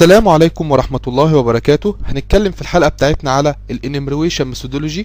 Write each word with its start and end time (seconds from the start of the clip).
السلام 0.00 0.28
عليكم 0.28 0.70
ورحمة 0.70 1.00
الله 1.06 1.36
وبركاته. 1.36 1.96
هنتكلم 2.04 2.52
في 2.52 2.62
الحلقة 2.62 2.88
بتاعتنا 2.88 3.30
على 3.30 3.54
ال 3.70 3.77
enumeration 3.77 4.54
methodology. 4.54 5.04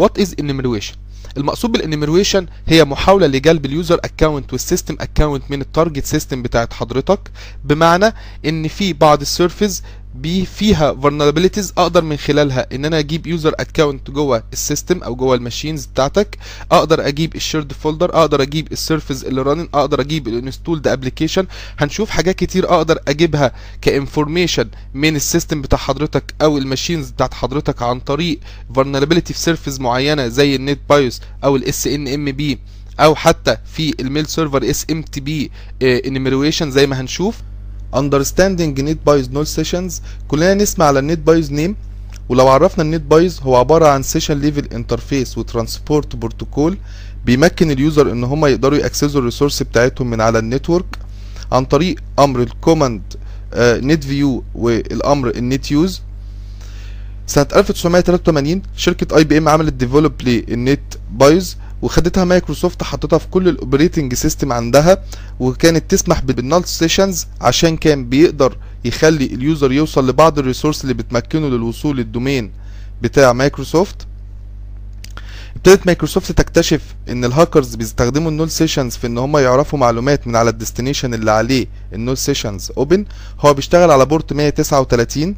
What 0.00 0.22
is 0.22 0.28
enumeration? 0.40 0.96
المقصود 1.36 1.72
بال 1.72 1.83
enumeration 1.83 2.46
هي 2.66 2.84
محاولة 2.84 3.26
لجلب 3.26 3.66
ال 3.66 3.73
user 3.73 4.00
account 4.04 4.52
وال 4.52 4.63
system 4.63 4.96
account 5.00 5.42
من 5.50 5.60
ال 5.60 5.66
target 5.66 6.04
system 6.04 6.42
بتاعت 6.42 6.72
حضرتك 6.72 7.30
بمعنى 7.64 8.14
إن 8.44 8.68
في 8.68 8.92
بعض 8.92 9.20
ال 9.20 9.27
services 9.27 9.82
بي 10.14 10.46
فيها 10.46 10.94
vulnerabilities 11.02 11.72
أقدر 11.78 12.02
من 12.04 12.16
خلالها 12.16 12.66
إن 12.74 12.84
أنا 12.84 12.98
أجيب 12.98 13.26
user 13.26 13.54
account 13.60 14.10
جوه 14.10 14.42
ال 14.52 14.59
system 14.59 15.02
أو 15.02 15.14
جوه 15.16 15.34
ال 15.34 15.40
machines 15.40 15.86
بتاعتك 15.86 16.38
أقدر 16.72 17.08
أجيب 17.08 17.34
ال 17.36 17.41
shared 17.41 17.72
folder 17.72 18.14
أقدر 18.14 18.42
أجيب 18.42 18.72
ال 18.72 18.78
service 18.78 19.24
اللي 19.24 19.42
running 19.42 19.68
أقدر 19.74 20.00
أجيب 20.00 20.28
ال 20.28 20.34
installed 20.34 20.88
application 20.88 21.46
هنشوف 21.78 22.10
حاجات 22.10 22.36
كتير 22.36 22.70
أقدر 22.74 22.98
أجيبها 23.08 23.52
ك 23.82 23.89
information 23.89 24.68
من 24.94 25.16
ال 25.16 25.23
system 25.23 25.62
بتاع 25.62 25.78
حضرتك 25.78 26.34
أو 26.42 26.58
ال 26.58 26.64
machines 26.64 27.10
بتاعت 27.10 27.34
حضرتك 27.34 27.82
عن 27.82 28.00
طريق 28.00 28.40
vulnerability 28.78 29.32
في 29.32 29.38
service 29.38 29.80
معينة 29.80 30.28
زي 30.28 30.56
ال 30.56 30.78
NetBIOS 30.90 31.20
أو 31.44 31.56
ال 31.56 31.86
SNMP 31.86 32.58
أو 33.00 33.14
حتى 33.14 33.56
في 33.74 33.94
ال 34.00 34.05
mail 34.05 34.26
server 34.26 34.70
SMTP 34.70 35.50
enumeration 35.82 36.70
زي 36.70 36.86
ما 36.86 37.00
هنشوف. 37.00 37.36
Understanding 37.94 38.74
NetBIOS 38.78 39.28
null 39.28 39.46
sessions. 39.60 39.92
كلنا 40.28 40.54
نسمع 40.54 40.84
على 40.84 40.98
ال 40.98 41.18
NetBIOS 41.18 41.52
name 41.52 41.76
ولو 42.28 42.48
عرفنا 42.48 42.84
ال 42.84 43.00
NetBIOS 43.02 43.40
هو 43.42 43.56
عبارة 43.56 43.88
عن 43.88 44.02
session 44.02 44.38
level 44.38 44.68
interface 44.72 45.38
و 45.38 45.46
transport 45.46 46.16
protocol 46.16 46.76
بيمكن 47.26 47.70
ال 47.70 47.78
user 47.78 48.12
إن 48.12 48.24
هم 48.24 48.46
يقدروا 48.46 48.78
ي 48.78 48.84
access 48.84 49.20
وا 49.20 49.24
ال 49.24 49.28
resource 49.28 49.62
بتاعتهم 49.62 50.10
من 50.10 50.20
على 50.20 50.38
ال 50.38 50.45
network 50.45 50.98
عن 51.52 51.64
طريق 51.64 51.96
أمر 52.18 52.42
ال 52.42 52.49
command 52.49 53.02
net 53.56 54.04
view 54.04 54.42
والامر 54.54 55.28
ال 55.30 55.40
net 55.40 55.70
use 55.70 56.00
سنة 57.26 57.46
1983 57.56 58.62
شركة 58.76 59.16
IBM 59.16 59.48
عملت 59.48 59.72
develop 59.72 60.12
لل 60.22 60.80
NetBIOS 61.12 61.56
وخدتها 61.82 62.24
مايكروسوفت 62.24 62.82
حطتها 62.82 63.18
في 63.18 63.26
كل 63.28 63.48
ال 63.48 63.55
operating 63.55 64.14
system 64.14 64.52
عندها 64.52 65.04
وكانت 65.40 65.90
تسمح 65.90 66.20
بال 66.20 66.36
null 66.36 66.68
sessions 66.68 67.26
عشان 67.40 67.76
كان 67.76 68.08
بيقدر 68.08 68.56
يخلي 68.84 69.24
ال 69.26 69.35
user 69.35 69.72
يوصل 69.72 70.08
لبعض 70.08 70.38
ال 70.38 70.43
resource 70.43 70.82
اللي 70.82 70.94
بتمكنه 70.94 71.48
للوصول 71.48 71.96
لل 71.96 72.09
domain 72.09 72.50
بتاع 73.02 73.32
مايكروسوفت. 73.32 74.06
ابتدت 75.56 75.86
مايكروسوفت 75.86 76.32
تكتشف 76.32 76.80
إن 77.08 77.24
الهاكرز 77.24 77.74
بيستخدموا 77.74 78.30
ال 78.30 78.34
null 78.34 78.50
sessions 78.50 78.96
في 78.96 79.06
إن 79.06 79.18
هم 79.18 79.36
يعرفوا 79.36 79.78
معلومات 79.78 80.26
من 80.26 80.36
على 80.36 80.50
ال 80.50 80.55
destination 80.55 81.14
اللي 81.14 81.30
عليه 81.30 81.66
ال 81.92 81.97
null 81.97 82.18
sessions 82.18 82.72
open 82.76 83.04
هو 83.40 83.54
بيشتغل 83.54 83.90
على 83.90 84.06
port 84.06 84.32
139 84.32 85.34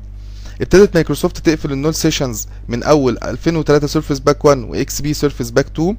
ابتدت 0.60 0.94
مايكروسوفت 0.94 1.38
تقفل 1.38 1.72
ال 1.72 1.77
null 1.77 1.94
sessions 1.94 2.46
من 2.68 2.82
أول 2.82 3.18
2003 3.22 3.86
service 3.86 4.18
pack 4.18 4.44
1 4.44 4.58
و 4.58 5.00
XP 5.00 5.14
service 5.14 5.50
pack 5.50 5.66
2 5.66 5.96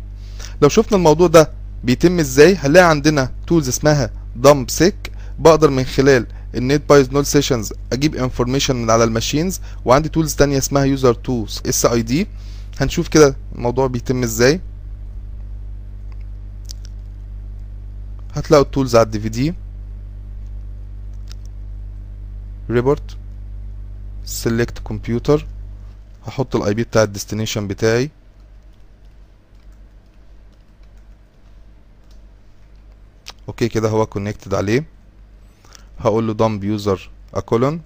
لو 0.64 0.70
شفنا 0.70 0.98
الموضوع 0.98 1.28
ده 1.28 1.52
بيتم 1.84 2.20
إزاي 2.20 2.56
هنلاقي 2.56 2.90
عندنا 2.90 3.32
tools 3.48 3.68
اسمها 3.68 4.10
DumpSec 4.36 5.12
بقدر 5.40 5.70
من 5.70 5.84
خلال 5.84 6.26
ال 6.56 6.90
NetBIOS 6.90 7.10
null 7.12 7.26
sessions 7.26 7.74
أجيب 7.94 8.16
information 8.16 8.76
من 8.76 8.90
على 8.90 9.04
ال 9.04 9.10
machines 9.10 9.60
وعندي 9.86 10.10
tools 10.10 10.36
تانية 10.36 10.58
اسمها 10.58 10.84
user 10.84 11.12
2 11.12 11.46
SID 11.66 12.28
هنشوف 12.80 13.08
كده 13.08 13.36
الموضوع 13.56 13.88
بيتم 13.88 14.24
إزاي. 14.24 14.62
هتلاقوا 18.34 18.66
ال 18.66 18.71
tools 18.71 18.96
على 18.96 19.06
ال 19.06 19.20
DVD 19.20 19.54
report 22.70 23.18
select 24.26 24.80
computer 24.80 25.46
هحط 26.28 26.56
ال 26.56 26.74
IP 26.74 26.84
بتاع 26.84 27.04
ال 27.04 27.09
destination 27.09 27.68
بتاعي. 27.68 28.10
okay 33.48 33.68
كده 33.70 33.90
هو 33.90 34.06
connected 34.06 34.54
عليه. 34.54 34.86
هقول 36.00 36.28
له 36.28 36.34
dump 36.34 36.62
user 36.82 37.00
a 37.34 37.41
column 37.41 37.82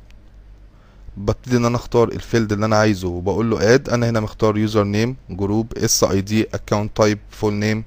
ببتدي 1.18 1.57
إن 1.57 1.66
أنا 1.66 1.75
أختار 1.75 2.07
ال 2.07 2.15
field 2.15 2.51
اللي 2.53 2.66
أنا 2.66 2.75
عايزه 2.75 3.07
وبقول 3.07 3.50
له 3.50 3.73
add 3.73 3.89
أنا 3.90 4.09
هنا 4.09 4.19
مختار 4.19 4.57
username 4.57 5.15
group 5.29 5.73
SID 5.77 6.47
account 6.53 6.97
type 6.97 7.19
full 7.29 7.53
name 7.53 7.83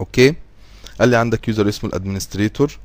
okay. 0.00 0.34
قال 1.00 1.08
لي 1.08 1.16
عندك 1.16 1.48
user 1.48 1.68
اسمه 1.68 1.90
ال 1.90 1.96
administrator 1.96 2.78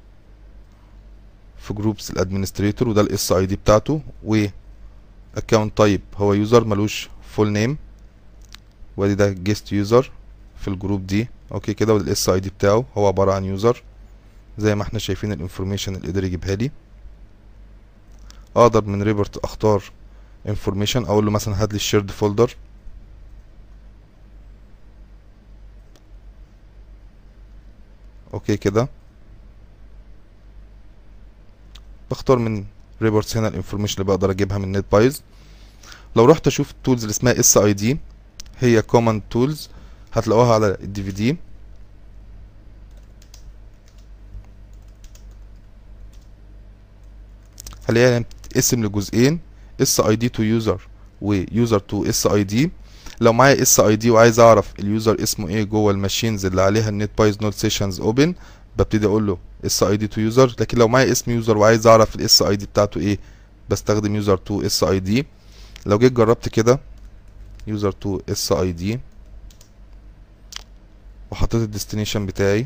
في 1.58 1.74
groups 1.74 2.12
ال 2.12 2.17
administrator 2.17 2.90
وده 2.90 3.02
ال 3.02 3.32
SID 3.32 3.56
بتاعته. 3.56 4.02
و 4.24 4.46
account 5.38 5.78
type 5.78 6.02
هو 6.16 6.34
user 6.34 6.64
ملوش 6.64 7.10
full 7.36 7.52
name 7.52 7.78
وأدي 8.98 9.16
ده 9.16 9.30
guest 9.30 9.72
user 9.72 10.12
في 10.60 10.68
ال 10.68 10.74
group 10.74 11.08
دي. 11.08 11.28
okay 11.52 11.74
كده 11.74 11.94
وال 11.94 12.30
SID 12.30 12.50
بتاعه 12.50 12.86
هو 12.98 13.08
عبارة 13.08 13.34
عن 13.34 13.46
user 13.46 13.84
زي 14.58 14.76
ما 14.76 14.84
إحنا 14.84 15.00
شايفين 15.00 15.32
ال 15.32 15.37
information 15.37 15.96
اللي 15.96 16.08
قدر 16.08 16.24
يجيبها 16.24 16.56
لي. 16.56 16.72
أقدر 18.56 18.86
من 18.86 19.04
report 19.04 19.38
أختار 19.38 19.84
information 20.48 21.04
أقول 21.06 21.26
له 21.26 21.32
مثلا 21.32 21.64
هات 21.64 21.72
لي 21.72 21.76
ال 21.76 21.81
shared 21.81 22.12
folder 22.12 22.56
okay 28.34 28.58
كده. 28.58 28.90
بختار 32.12 32.38
من 32.40 32.66
reports 33.02 33.38
هنا 33.38 33.48
ال 33.48 33.52
information 33.52 34.02
اللي 34.02 34.06
بقدر 34.06 34.32
أجيبها 34.32 34.58
من 34.58 34.72
NetBIOS 34.72 35.22
لو 36.16 36.26
رحت 36.26 36.48
أشوف 36.48 36.72
ال 36.72 36.77
tools 36.77 37.02
اللي 37.04 37.12
اسمها 37.12 37.40
SID 37.40 37.98
هي 38.60 38.82
command 38.82 39.22
tools 39.30 39.70
هتلاقوها 40.14 40.54
على 40.54 40.78
ال 40.84 41.04
DVD. 41.04 41.38
هلاقيها 47.90 48.20
بتتقسم 48.20 48.84
لجزئين؟ 48.86 49.40
SID 49.82 50.30
to 50.30 50.44
user 50.44 50.88
و 51.22 51.33
user 51.33 51.80
to 51.80 52.06
SID 52.06 52.72
لو 53.22 53.34
معايا 53.34 53.62
SID 53.62 54.10
وعايز 54.12 54.40
أعرف 54.40 54.74
ال 54.80 54.89
user 54.89 55.24
اسمه 55.24 55.48
إيه 55.50 55.64
جوه 55.64 55.92
ال 55.92 55.98
machines 55.98 56.46
اللي 56.46 56.62
عليها 56.62 56.90
ال 56.90 57.12
NetBIOS 57.18 57.38
null 57.42 57.54
sessions 57.54 58.00
open 58.02 58.36
ببتدي 58.78 59.06
أقول 59.06 59.28
له 59.28 59.38
SID 59.66 60.08
to 60.08 60.22
user 60.22 60.56
لكن 60.60 60.78
لو 60.78 60.88
معايا 60.88 61.12
اسم 61.12 61.32
user 61.32 61.58
وعايز 61.58 61.88
أعرف 61.88 62.16
ال 62.16 62.42
SID 62.42 62.66
بتاعته 62.66 63.00
إيه 63.00 63.20
بستخدم 63.70 64.16
user 64.16 64.38
to 64.38 64.62
SID 64.62 65.26
لو 65.86 65.98
جيت 65.98 66.14
جربت 66.14 66.50
كده 66.50 66.80
user 67.68 67.92
to 67.92 68.20
SID 68.30 69.00
وحطيت 71.32 71.62
ال 71.62 71.67
destination 71.67 72.26
بتاعي. 72.26 72.66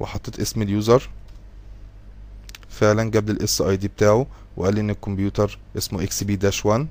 وحطيت 0.00 0.40
اسم 0.40 0.62
ال 0.62 0.70
user. 0.70 1.08
فعلا 2.68 3.10
جاب 3.10 3.26
لي 3.26 3.32
ال 3.32 3.60
SID 3.60 3.88
بتاعه 3.88 4.26
وقال 4.56 4.74
لي 4.74 4.80
إن 4.80 4.90
الكمبيوتر 4.90 5.58
اسمه 5.78 6.02
XP 6.02 6.36
dash 6.36 6.66
1 6.66 6.86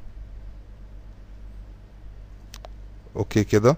okay 3.16 3.44
كده. 3.44 3.78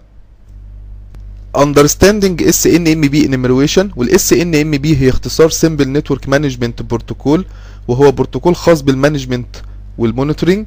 Understanding 1.56 2.36
SNMP 2.40 3.14
enumeration. 3.28 3.96
وال 3.96 4.20
SNMP 4.20 4.86
هي 4.86 5.10
اختصار 5.10 5.50
Simple 5.50 5.88
Network 5.98 6.28
Management 6.28 6.82
Protocol. 6.92 7.40
وهو 7.88 8.12
بروتوكول 8.12 8.56
خاص 8.56 8.80
بال 8.82 9.56
management 9.98 10.66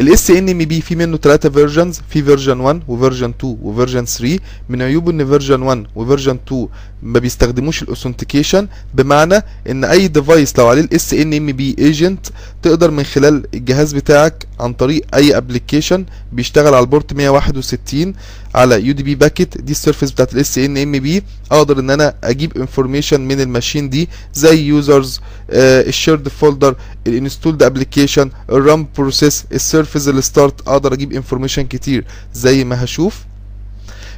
وال 0.00 0.30
monitoring 0.30 0.48
ال 0.48 0.58
SNMP 0.58 0.80
في 0.80 0.96
منه 0.96 1.16
3 1.16 1.50
versions 1.50 2.00
في 2.08 2.22
version 2.22 2.60
1 2.60 2.82
و 2.88 2.94
version 2.94 3.32
2 3.40 3.58
و 3.62 3.67
version 3.67 4.04
3 4.04 4.38
من 4.68 4.82
عيوبه 4.82 5.10
إن 5.10 5.26
version 5.26 5.62
1 5.62 5.86
و 5.96 6.01
version 6.01 6.38
2 6.46 6.68
ما 7.02 7.18
بيستخدموش 7.18 7.82
ال 7.82 7.88
authentication 7.88 8.68
بمعنى 8.94 9.42
إن 9.70 9.84
أي 9.84 10.08
device 10.08 10.58
لو 10.58 10.66
عليه 10.68 10.80
ال 10.82 11.14
SNMP 11.14 11.76
agent 11.78 12.26
تقدر 12.62 12.90
من 12.90 13.04
خلال 13.04 13.42
الجهاز 13.54 13.92
بتاعك 13.92 14.46
عن 14.60 14.72
طريق 14.72 15.02
أي 15.14 15.36
application 15.36 16.04
بيشتغل 16.32 16.74
على 16.74 16.82
ال 16.82 16.88
port 16.88 17.12
161 17.12 18.14
على 18.54 18.86
UDP 18.86 19.14
packet 19.14 19.58
دي 19.58 19.72
ال 19.72 19.77
service 19.77 20.10
بتاعت 20.10 20.34
ال 20.34 20.58
SNMP 20.58 21.22
أقدر 21.52 21.78
إن 21.78 21.90
أنا 21.90 22.14
أجيب 22.24 22.56
information 22.58 23.20
من 23.20 23.40
ال 23.40 23.46
machine 23.46 23.90
دي 23.90 24.08
زي 24.34 24.62
يوزرز 24.66 25.20
الشيرد 25.50 26.28
فولدر 26.28 26.74
الانستولد 27.06 27.62
ابلكيشن 27.62 28.30
الرام 28.50 28.86
بروسيس 28.98 29.44
السيرفيس 29.52 29.81
الستارت 29.96 30.68
أقدر 30.68 30.92
أجيب 30.92 31.12
information 31.12 31.62
كتير 31.62 32.04
زي 32.34 32.64
ما 32.64 32.84
هشوف. 32.84 33.24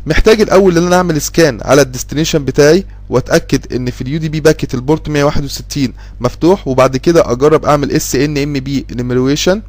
محتاج 0.07 0.41
الأول 0.41 0.79
إن 0.79 0.87
أنا 0.87 0.97
أعمل 0.97 1.21
scan 1.21 1.61
على 1.65 1.83
ال 1.83 1.88
destination 1.88 2.45
بتاعي 2.45 2.85
وأتأكد 3.09 3.73
إن 3.73 3.91
في 3.91 4.01
ال 4.03 4.19
UDP 4.19 4.29
packet 4.29 4.41
ال 4.41 4.75
port 4.75 5.09
161 5.09 5.93
مفتوح 6.21 6.69
وبعد 6.69 6.97
كده 6.97 7.31
أجرب 7.33 7.65
أعمل 7.65 7.91
SNMP 7.93 8.87
enumeration 8.93 9.63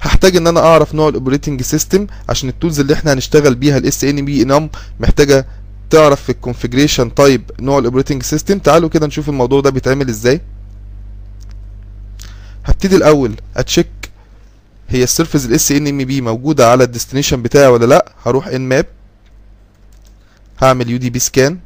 هحتاج 0.00 0.36
إن 0.36 0.46
أنا 0.46 0.60
أعرف 0.60 0.94
نوع 0.94 1.08
ال 1.08 1.13
operating 1.13 1.62
system 1.62 2.06
عشان 2.28 2.48
ال 2.48 2.53
tools 2.53 2.80
اللي 2.80 2.94
إحنا 2.94 3.12
هنشتغل 3.12 3.54
بيها 3.54 3.78
ال 3.78 4.04
snmpenum 4.04 4.70
محتاجة 5.00 5.46
تعرف 5.90 6.22
في 6.22 6.30
ال 6.30 6.36
configuration 6.36 7.14
type 7.14 7.42
نوع 7.60 7.78
ال 7.78 7.82
operating 7.82 8.22
system 8.22 8.58
تعالوا 8.58 8.88
كده 8.88 9.06
نشوف 9.06 9.28
الموضوع 9.28 9.60
ده 9.60 9.70
بيتعمل 9.70 10.08
إزاي. 10.08 10.40
هبتدي 12.64 12.96
الأول 12.96 13.34
أ 13.56 13.61
check 13.61 13.88
هي 14.92 15.02
ال 15.02 15.07
service 15.07 15.46
ال 15.46 15.72
SNMP 15.72 16.20
موجودة 16.20 16.70
على 16.70 16.84
ال 16.84 16.89
destination 16.89 17.42
بتاعي 17.42 17.66
ولا 17.66 17.86
لأ؟ 17.86 18.12
هروح 18.26 18.46
Nmap 18.46 18.86
هعمل 20.62 20.90
UDP 20.90 21.18
scan 21.18 21.58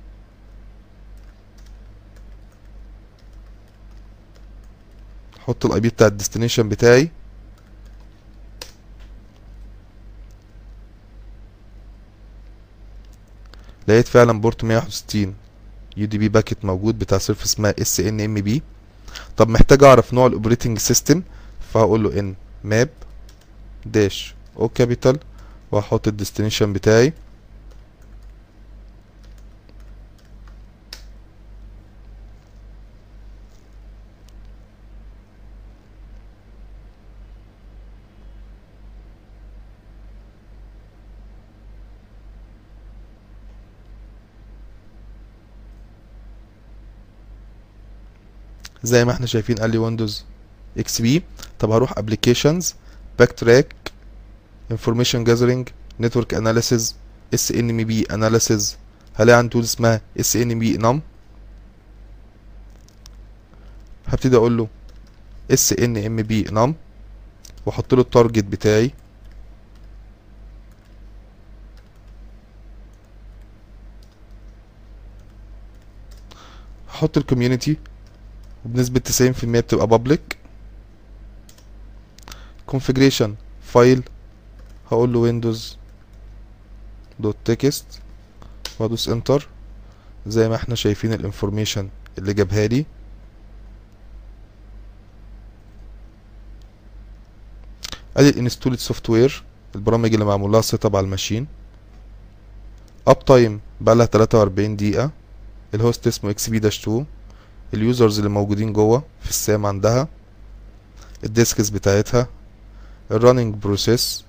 أحط 5.39 5.67
ال 5.67 5.81
IP 5.81 5.89
بتاع 5.89 6.07
ال 6.07 6.12
destination 6.12 6.69
بتاعي. 6.69 7.11
لقيت 13.89 14.09
فعلا 14.09 14.41
port 14.41 14.65
161 14.65 15.35
UDP 15.97 16.29
packet 16.29 16.65
موجود 16.65 16.99
بتاع 16.99 17.19
service 17.19 17.53
اسمها 17.53 17.75
SNMP 17.83 18.63
طب 19.37 19.49
محتاج 19.49 19.85
أعرف 19.85 20.15
نوع 20.15 20.27
ال 20.27 20.32
operating 20.32 20.79
system 20.79 21.23
فهقول 21.73 22.03
له 22.05 22.19
Nmap 22.21 22.89
dash. 23.93 24.35
O 24.59 24.69
capital. 24.69 25.19
وهحط 25.73 26.09
ال 26.09 26.14
destination 26.14 26.73
بتاعي. 26.73 27.13
زي 48.83 49.05
ما 49.05 49.13
إحنا 49.13 49.27
شايفين 49.27 49.57
قال 49.57 49.71
لي 49.71 49.79
Windows 49.79 50.25
XP 50.79 51.23
طب 51.59 51.71
هروح 51.71 51.99
applications 51.99 52.75
BackTrack 53.19 53.75
information 54.71 55.25
gathering 55.25 55.69
network 56.01 56.35
analysis 56.35 56.95
SNMP 57.35 58.03
analysis 58.03 58.77
هلاقي 59.15 59.39
عندي 59.39 59.49
tool 59.53 59.63
اسمها 59.63 60.01
snmpenum؟ 60.21 61.01
هبتدي 64.07 64.37
أقول 64.37 64.57
له 64.57 64.69
اس 65.51 65.73
ان 65.73 65.97
ام 65.97 66.17
بي 66.23 66.43
نم. 66.43 66.75
وأحط 67.67 67.95
له 67.95 68.01
ال 68.01 68.07
target 68.07 68.45
بتاعي. 68.45 68.91
هحط 76.89 77.17
ال 77.19 77.25
community 77.25 77.77
وبنسبة 78.65 79.01
تسعين 79.01 79.33
في 79.33 79.45
المية 79.45 79.61
بتبقى 79.61 79.89
public. 79.99 80.36
Configuration 82.73 83.31
file 83.63 84.03
هقول 84.93 85.13
له 85.13 85.19
windows 85.19 85.77
dot 87.21 87.37
text 87.45 87.87
وادوس 88.79 89.09
enter 89.09 89.49
زي 90.27 90.49
ما 90.49 90.55
إحنا 90.57 90.75
شايفين 90.75 91.13
ال 91.13 91.19
information 91.19 91.89
اللي 92.19 92.35
جابها 92.35 92.67
لي. 92.67 92.87
ادي 98.17 98.29
ال 98.29 98.79
installed 98.79 99.11
software 99.11 99.43
البرامج 99.75 100.13
اللي 100.13 100.25
معمول 100.25 100.53
لها 100.53 100.61
setup 100.61 100.97
على 100.97 101.05
ال 101.05 101.09
machine. 101.09 101.47
uptime 103.07 103.61
بقالها 103.81 104.07
43 104.07 104.77
دقيقة 104.77 105.11
ال 105.75 105.81
host 105.81 106.07
اسمه 106.07 106.31
XP 106.31 106.59
dash 106.59 106.81
2 106.83 107.07
ال 107.75 107.82
users 107.82 108.19
اللي 108.19 108.31
موجودين 108.31 108.73
جوه 108.73 109.03
في 109.21 109.31
السام 109.31 109.67
عندها 109.67 110.09
ال 111.25 111.32
disks 111.32 111.69
بتاعتها. 111.69 112.29
ال 113.11 113.16
running 113.16 113.55
process 113.55 114.25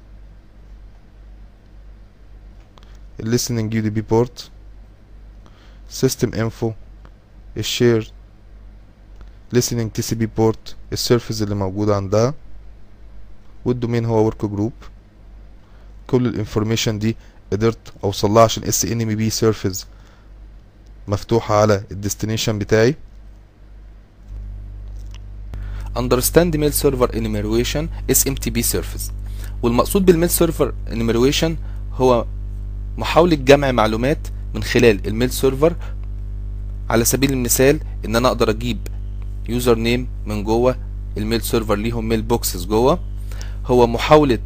ال 3.19 3.25
listening 3.25 3.73
UDP 3.73 4.01
port 4.01 4.49
system 5.89 6.33
info 6.33 6.71
ال 7.57 7.66
share 7.66 8.11
listening 9.55 9.91
TCP 9.93 10.25
port 10.25 10.75
ال 10.93 10.99
service 10.99 11.41
اللي 11.41 11.55
موجودة 11.55 11.95
عندها 11.95 12.33
وال 13.65 13.75
domain 13.75 14.05
هو 14.05 14.25
workgroup 14.25 14.73
كل 16.07 16.25
ال 16.27 16.33
information 16.33 16.99
دي 16.99 17.17
قدرت 17.51 17.93
أوصل 18.03 18.31
لها 18.31 18.43
عشان 18.43 18.63
SNMP 18.63 19.29
service 19.29 19.85
مفتوحة 21.07 21.61
على 21.61 21.83
ال 21.91 21.97
destination 21.97 22.59
بتاعي. 22.59 22.95
Understand 25.97 26.55
mail 26.55 26.71
server 26.71 27.09
enumeration 27.19 27.83
SMTP 28.11 28.57
service 28.73 29.11
والمقصود 29.63 30.05
بال 30.05 30.13
mail 30.13 30.29
server 30.29 30.73
enumeration 30.89 31.51
هو 31.93 32.25
محاولة 32.97 33.35
جمع 33.35 33.71
معلومات 33.71 34.17
من 34.55 34.63
خلال 34.63 35.07
ال 35.07 35.12
mail 35.12 35.29
server 35.31 35.75
على 36.89 37.05
سبيل 37.05 37.31
المثال 37.33 37.79
إن 38.05 38.15
أنا 38.15 38.27
أقدر 38.27 38.49
أجيب 38.49 38.77
username 39.49 40.07
من 40.25 40.43
جوه 40.43 40.75
ال 41.17 41.22
mail 41.22 41.41
server 41.41 41.75
ليهم 41.75 42.07
mailboxes 42.09 42.65
جوه. 42.65 42.99
هو 43.65 43.87
محاولة 43.87 44.39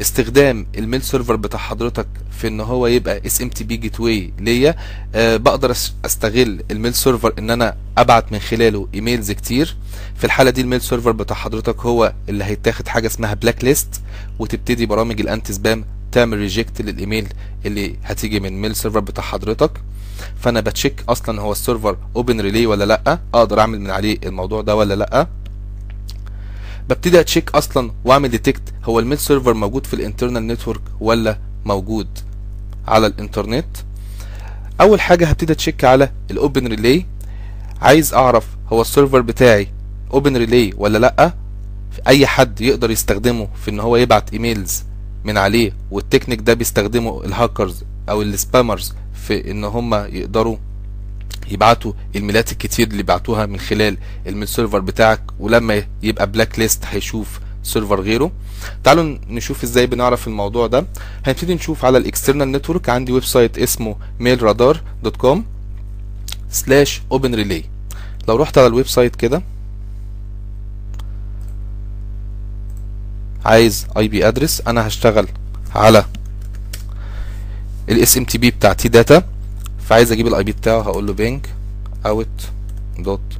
استخدام 0.00 0.66
ال 0.78 0.83
mail 0.83 1.02
server 1.02 1.36
بتاع 1.36 1.58
حضرتك 1.60 2.06
في 2.30 2.48
إن 2.48 2.60
هو 2.60 2.86
يبقى 2.86 3.26
اس 3.26 3.42
ام 3.42 3.48
تي 3.48 3.64
بي 3.64 3.76
جيت 3.76 4.00
واي 4.00 4.32
ليا 4.40 4.74
آه، 5.14 5.36
بقدر 5.36 5.70
أستغل 6.04 6.62
ال 6.70 6.75
mail 6.75 6.94
server 6.94 7.34
إن 7.38 7.50
أنا 7.50 7.76
أبعت 7.98 8.32
من 8.32 8.38
خلاله 8.38 8.88
emails 8.94 9.30
كتير. 9.30 9.76
في 10.16 10.24
الحالة 10.24 10.50
دي 10.50 10.60
ال 10.60 10.64
mail 10.64 10.80
server 10.80 11.12
بتاع 11.12 11.36
حضرتك 11.36 11.80
هو 11.80 12.12
اللي 12.28 12.44
هيتاخد 12.44 12.88
حاجة 12.88 13.06
اسمها 13.06 13.34
blacklist 13.34 14.00
وتبتدي 14.38 14.86
برامج 14.86 15.20
ال 15.20 15.52
anti-spam 15.52 15.84
تعمل 16.12 16.38
reject 16.38 16.82
للإيميل 16.82 17.28
اللي 17.66 17.96
هتيجي 18.04 18.40
من 18.40 18.46
ال 18.48 18.54
mail 18.54 18.76
server 18.76 19.00
بتاع 19.00 19.24
حضرتك. 19.24 19.70
فأنا 20.40 20.60
ب 20.60 20.67
check 20.67 21.04
أصلا 21.08 21.40
هو 21.40 21.52
ال 21.52 21.58
server 21.58 21.96
open 22.16 22.40
relay 22.40 22.66
ولا 22.66 22.84
لأ 22.84 23.18
أقدر 23.34 23.60
أعمل 23.60 23.80
من 23.80 23.90
عليه 23.90 24.18
الموضوع 24.24 24.60
ده 24.62 24.76
ولا 24.76 24.94
لأ. 24.94 25.26
ببتدي 26.88 27.20
ا 27.20 27.25
check 27.25 27.50
أصلا 27.54 27.92
واعمل 28.04 28.28
detect 28.28 28.62
هو 28.84 28.98
ال 28.98 29.02
mail 29.02 29.18
server 29.18 29.54
موجود 29.54 29.86
في 29.86 29.94
ال 29.94 30.00
internal 30.00 30.46
network 30.46 30.80
ولا 31.00 31.38
موجود 31.64 32.08
على 32.88 33.06
الانترنت. 33.06 33.66
اول 34.80 35.00
حاجة 35.00 35.26
هبتدي 35.26 35.52
ا 35.52 35.57
check 35.57 35.84
على 35.84 36.10
ال 36.30 36.37
open 36.37 36.66
relay 36.66 37.06
عايز 37.82 38.14
اعرف 38.14 38.46
هو 38.72 38.80
ال 38.80 38.86
server 38.86 39.20
بتاعي 39.20 39.68
open 40.14 40.36
relay 40.36 40.74
ولا 40.76 40.98
لأ؟ 40.98 41.32
اي 42.08 42.26
حد 42.26 42.60
يقدر 42.60 42.90
يستخدمه 42.90 43.48
في 43.64 43.70
ان 43.70 43.80
هو 43.80 43.96
يبعت 43.96 44.32
emails 44.32 44.84
من 45.24 45.38
عليه 45.38 45.72
والتكنيك 45.90 46.40
ده 46.40 46.54
بيستخدمه 46.54 47.24
الهاكرز 47.24 47.84
أو 48.08 48.22
ال 48.22 48.30
spammers 48.30 48.94
في 49.14 49.50
ان 49.50 49.64
هم 49.64 49.94
يقدروا 49.94 50.56
يبعتوا 51.50 51.92
الميلات 52.16 52.52
الكتير 52.52 52.86
اللي 52.88 53.02
بعتوها 53.02 53.46
من 53.46 53.58
خلال 53.60 53.96
ال 54.26 54.30
mail 54.30 54.48
server 54.48 54.80
بتاعك 54.80 55.22
ولما 55.40 55.82
يبقى 56.02 56.26
blacklist 56.30 56.84
هيشوف 56.86 57.40
server 57.62 58.00
غيره. 58.00 58.30
تعالوا 58.84 59.18
نشوف 59.28 59.62
إزاي 59.62 59.86
بنعرف 59.86 60.26
الموضوع 60.28 60.66
ده. 60.66 60.86
هنبتدي 61.26 61.54
نشوف 61.54 61.84
على 61.84 61.98
ال 61.98 62.04
external 62.04 62.52
network 62.52 62.88
عندي 62.88 63.12
website 63.12 63.58
اسمه 63.58 63.96
mailradar.com 64.20 65.38
slash 66.50 67.02
open 67.12 67.34
relay 67.34 67.64
لو 68.28 68.36
رحت 68.36 68.58
على 68.58 68.66
ال 68.66 68.86
website 68.86 69.16
كده 69.16 69.42
عايز 73.44 73.86
IP 73.98 74.28
address 74.28 74.62
أنا 74.66 74.86
هشتغل 74.86 75.28
على 75.74 76.04
ال 77.88 78.18
SMTP 78.18 78.50
بتاع 78.50 78.72
TE 78.72 78.88
Data 78.88 79.22
فعايز 79.88 80.12
أجيب 80.12 80.26
ال 80.26 80.44
IP 80.44 80.52
بتاعه 80.52 80.80
هقول 80.80 81.06
له 81.06 81.12
ping 81.12 81.46
out 82.06 82.50
dot 82.98 83.38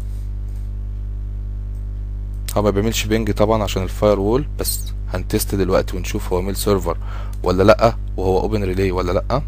هو 2.58 2.62
ما 2.62 2.70
بيعملش 2.70 3.06
ping 3.06 3.32
طبعا 3.32 3.64
عشان 3.64 3.84
ال 3.84 4.20
firewall 4.20 4.46
بس 4.60 4.80
هن 5.14 5.28
test 5.28 5.56
دلوقتي 5.56 5.98
ونشوف 5.98 6.34
هو 6.34 6.42
mail 6.42 6.56
server 6.56 6.98
ولا 7.44 7.64
لأ 7.64 7.96
وهو 8.18 8.40
open 8.40 8.64
relay 8.64 8.92
ولا 8.92 9.12
لأ. 9.12 9.42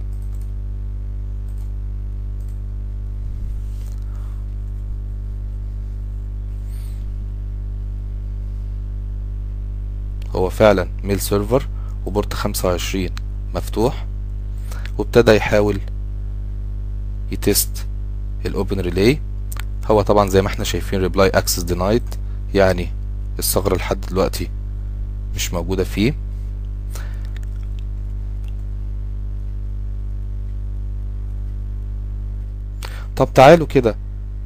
هو 10.39 10.49
فعلا 10.49 10.87
mail 11.03 11.19
server 11.19 11.67
و 12.05 12.11
port 12.11 12.33
25 12.33 13.09
مفتوح 13.55 14.05
وابتدى 14.97 15.31
يحاول 15.35 15.79
ي 17.31 17.42
test 17.42 17.85
ال 18.45 18.52
open 18.52 18.79
relay 18.79 19.19
هو 19.85 20.01
طبعا 20.01 20.29
زي 20.29 20.41
ما 20.41 20.47
إحنا 20.47 20.63
شايفين 20.63 21.01
reply 21.01 21.29
access 21.29 21.63
denied 21.63 22.03
يعني 22.53 22.89
الثغرة 23.39 23.75
لحد 23.75 24.01
دلوقتي 24.01 24.49
مش 25.35 25.53
موجودة 25.53 25.83
فيه. 25.83 26.13
طب 33.15 33.29
تعالوا 33.33 33.67
كده 33.67 33.95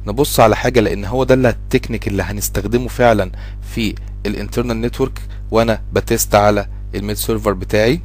نبص 0.06 0.40
على 0.40 0.56
حاجة 0.56 0.80
لأن 0.80 1.04
هو 1.04 1.24
ده 1.24 1.34
التكنيك 1.50 2.08
اللي 2.08 2.22
هنستخدمه 2.22 2.88
فعلا 2.88 3.30
في 3.74 3.94
ال 4.26 4.32
internal 4.32 4.80
network 4.80 5.20
وأنا 5.50 5.80
ب 5.92 6.00
test 6.00 6.34
على 6.34 6.66
ال 6.94 6.98
mail 6.98 7.16
server 7.16 7.52
بتاعي. 7.52 8.00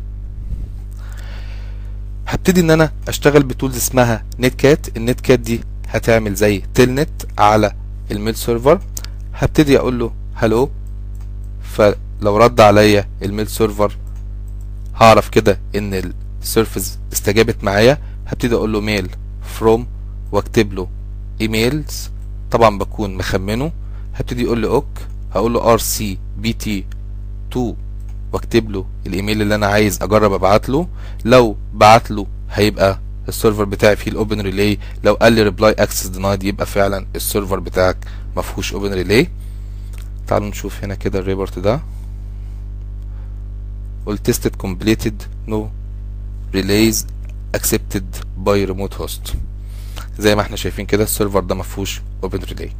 هبتدي 2.28 2.62
ان 2.62 2.72
أنا 2.72 2.92
اشتغل 3.08 3.44
ب 3.44 3.49
tools 3.49 3.76
اسمها 3.76 4.26
Netcat 4.40 4.98
ال 4.98 5.22
Netcat 5.22 5.40
دي 5.40 5.62
هتعمل 5.88 6.34
زي 6.36 6.64
telnet 6.74 7.10
على 7.38 7.72
ال 8.12 8.16
mail 8.16 8.36
server. 8.36 8.80
هبتدي 9.34 9.78
أقول 9.80 10.00
له 10.00 10.12
hello 10.36 10.70
فلو 11.62 12.38
رد 12.38 12.62
عليا 12.62 13.08
ال 13.24 13.28
mail 13.28 13.48
server 13.48 13.98
هعرف 14.96 15.30
كده 15.30 15.60
ان 15.76 16.14
ال 16.42 16.49
service 16.49 17.00
استجابت 17.14 17.64
معايا. 17.64 17.98
هبتدي 18.28 18.56
أقول 18.56 18.74
له 18.74 18.82
mail 18.82 19.10
from 19.44 19.88
واكتب 20.32 20.74
له 20.74 20.88
emails 21.42 22.10
طبعا 22.52 22.78
بكون 22.78 23.16
مخمنه. 23.18 23.72
هبتدي 24.16 24.44
يقول 24.44 24.60
لي 24.60 24.68
ok 24.68 24.88
هقول 25.36 25.54
له 25.54 25.74
RCPT 25.74 26.54
to 26.54 27.76
واكتب 28.34 28.72
له 28.72 28.86
الإيميل 29.08 29.42
اللي 29.42 29.56
أنا 29.56 29.68
عايز 29.68 30.02
أجرب 30.04 30.34
أبعت 30.34 30.70
له. 30.70 30.88
لو 31.26 31.56
بعت 31.74 32.12
له 32.12 32.28
هيبقى 32.52 33.00
ال 33.28 33.33
server 33.33 33.64
بتاعي 33.64 33.96
فيه 33.96 34.12
ال 34.12 34.18
open 34.18 34.42
relay 34.42 34.78
لو 35.04 35.14
قال 35.14 35.34
لي 35.34 35.44
reply 35.44 35.72
access 35.72 36.08
denied 36.08 36.44
يبقى 36.44 36.66
فعلا 36.66 37.06
ال 37.16 37.22
server 37.22 37.60
بتاعك 37.60 37.98
ما 38.36 38.42
فيهوش 38.42 38.74
open 38.74 38.94
relay 38.94 39.28
تعالوا 40.28 40.48
نشوف 40.48 40.84
هنا 40.84 40.96
كده 40.96 41.20
ال 41.20 41.25
report 41.25 41.60
ده. 41.60 41.80
tested 44.08 44.54
completed. 44.66 45.14
No 45.48 45.70
relays 46.54 47.06
accepted 47.58 48.06
by 48.46 48.66
remote 48.72 48.94
host. 48.94 49.36
زي 50.20 50.36
ما 50.36 50.42
إحنا 50.42 50.56
شايفين 50.56 50.86
كده 50.86 51.04
ال 51.04 51.09
server 51.09 51.40
ده 51.40 51.56
ما 51.56 51.64
فيهوش 51.64 52.02
open 52.24 52.40
relay 52.40 52.72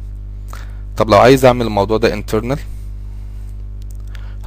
طب 0.96 1.10
لو 1.10 1.18
عايز 1.18 1.44
أعمل 1.44 1.66
الموضوع 1.66 1.98
ده 1.98 2.22
internal 2.22 2.58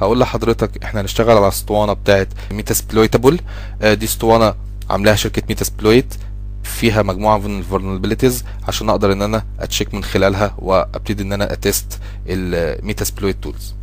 هقول 0.00 0.20
لحضرتك 0.20 0.84
إحنا 0.84 1.00
هنشتغل 1.00 1.36
على 1.36 1.48
اسطوانة 1.48 1.92
بتاعت 1.92 2.28
Metasploitable. 2.50 3.40
دي 3.82 4.04
اسطوانة 4.06 4.54
عاملاها 4.90 5.14
شركة 5.14 5.42
Metasploit 5.48 6.14
فيها 6.62 7.02
مجموعة 7.02 7.38
من 7.38 7.58
ال 7.58 7.63
vulnerabilities 7.63 8.44
عشان 8.68 8.88
أقدر 8.90 9.12
إن 9.12 9.22
أنا 9.22 9.44
أ 9.60 9.66
check 9.66 9.94
من 9.94 10.04
خلالها 10.04 10.54
وأبتدي 10.58 11.22
إن 11.22 11.32
أنا 11.32 11.52
أ 11.52 11.61
test 11.61 11.98
ال 12.26 12.36
Metasploit 12.36 13.36
tools 13.42 13.74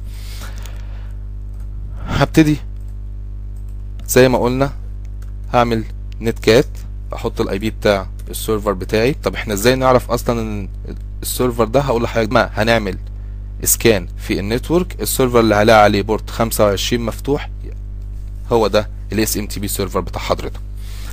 هبتدي 2.07 2.57
زي 4.07 4.29
ما 4.29 4.37
قلنا 4.37 4.71
هعمل 5.53 5.83
Netcat 6.21 6.65
أحط 7.13 7.41
ال 7.41 7.59
IP 7.59 7.69
بتاع 7.69 8.07
ال 8.29 8.35
server 8.35 8.73
بتاعي. 8.73 9.13
طب 9.13 9.35
إحنا 9.35 9.53
إزاي 9.53 9.75
نعرف 9.75 10.11
أصلا 10.11 10.41
إن 10.41 10.69
ال 11.21 11.27
server 11.27 11.65
ده 11.65 11.79
هقول 11.81 12.03
لحضرتك؟ 12.03 12.31
ما 12.31 12.49
هنعمل 12.53 12.97
scan 13.63 14.07
في 14.17 14.39
ال 14.39 14.46
network. 14.46 15.01
ال 15.01 15.07
server 15.07 15.39
اللي 15.39 15.55
هلاقي 15.55 15.83
عليه 15.83 16.01
port 16.01 16.29
25 16.29 17.05
مفتوح 17.05 17.49
هو 18.51 18.67
ده 18.67 18.89
الاس 19.11 19.37
ام 19.37 19.47
تي 19.47 19.59
بي 19.59 19.67
سيرفر 19.67 19.99
بتاع 19.99 20.21
حضرتك. 20.21 20.59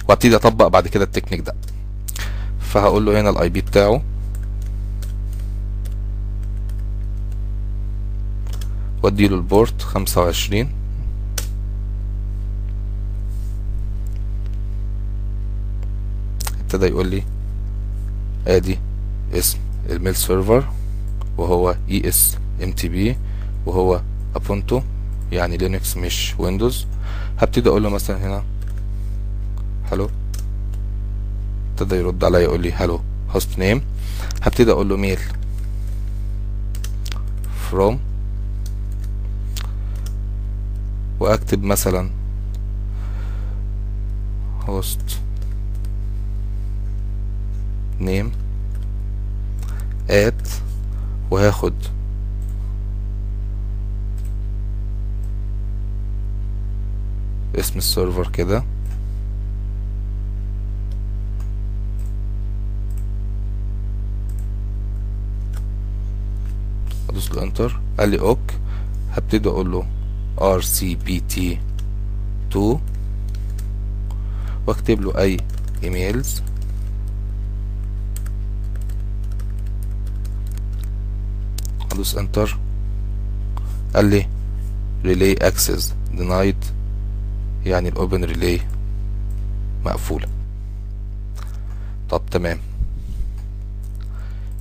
وأبتدي 0.09 0.37
أطبق 0.37 0.67
بعد 0.67 0.89
كده 0.89 1.05
التكنيك 1.05 1.41
ده. 1.41 1.55
فهقول 2.61 3.07
له 3.07 3.21
هنا 3.21 3.31
الاي 3.31 3.49
بي 3.49 3.61
بتاعه. 3.61 4.03
واديله 9.03 9.37
البورت 9.37 9.83
25 9.83 10.71
ابتدى 16.69 16.87
يقول 16.87 17.07
لي 17.07 17.23
آدي 18.47 18.79
اسم 19.33 19.59
الميل 19.91 20.17
سيرفر 20.17 20.65
وهو 21.39 21.77
اي 21.91 22.09
اس 22.09 22.37
ام 22.63 22.73
تي 22.73 22.89
بي 22.89 23.17
وهو 23.67 24.01
أبونتو 24.37 24.81
يعني 25.33 25.57
لينكس 25.57 25.97
مش 25.97 26.35
ويندوز. 26.39 26.87
هبتدي 27.39 27.69
أقول 27.69 27.83
له 27.83 27.89
مثلا 27.89 28.27
هنا 28.27 28.43
هلو؟ 29.93 30.11
ابتدى 31.73 31.97
يرد 31.97 32.25
عليا 32.25 32.39
يقول 32.41 32.61
لي 32.61 32.73
هلو؟ 32.73 33.01
هوست 33.31 33.59
نيم 33.59 33.83
هبتدي 34.43 34.71
أقول 34.71 34.89
له 34.89 34.97
ميل. 34.97 35.19
from 37.71 37.95
وأكتب 41.21 41.63
مثلا 41.63 42.11
host 44.67 45.28
name 48.01 48.31
at 50.11 50.49
وهاخد. 51.31 51.75
اسم 57.55 57.79
السيرفر 57.79 58.29
كده. 58.29 58.65
أدوس 67.11 67.33
له 67.33 67.43
انتر 67.43 67.81
قال 67.99 68.09
لي 68.09 68.21
أوك. 68.21 68.39
هبتدي 69.11 69.49
أقول 69.49 69.73
له 69.73 69.87
ار 70.41 70.61
سي 70.61 70.95
بي 70.95 71.21
تي 71.21 71.61
2 72.51 72.81
واكتب 74.67 75.01
له 75.01 75.19
أي 75.19 75.37
إيميلز. 75.83 76.43
ادوس 81.99 82.17
انتر 82.17 82.59
قال 83.95 84.05
لي 84.05 84.27
ريلي 85.05 85.33
اكسس 85.33 85.95
denied. 86.19 86.65
يعني 87.67 87.89
الاوبن 87.89 88.25
ريلي 88.25 88.61
مقفولة. 89.85 90.27
طب 92.11 92.23
تمام. 92.31 92.59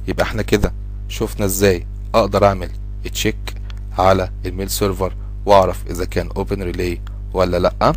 يبقى 0.08 0.24
إحنا 0.24 0.42
كده 0.42 0.74
شفنا 1.10 1.46
إزاي 1.46 1.86
أقدر 2.16 2.46
اعمل 2.46 2.70
تشيك 3.14 3.54
على 3.98 4.30
الميل 4.46 4.70
سيرفر 4.70 5.14
واعرف 5.46 5.84
إذا 5.90 6.06
كان 6.06 6.30
اوبن 6.38 6.64
ريلي 6.64 7.02
ولا 7.34 7.58
لأ. 7.60 7.94